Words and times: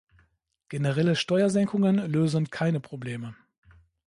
Generelle 0.69 1.15
Steuersenkungen 1.15 1.97
lösen 2.11 2.49
keine 2.49 2.79
Probleme. 2.79 3.35